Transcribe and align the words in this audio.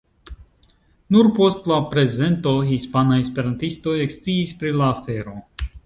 Nur 1.15 1.29
post 1.35 1.69
la 1.73 1.77
prezento 1.93 2.55
hispanaj 2.73 3.21
esperantistoj 3.27 3.97
eksciis 4.09 4.59
pri 4.63 4.77
la 4.81 4.93
afero. 4.99 5.41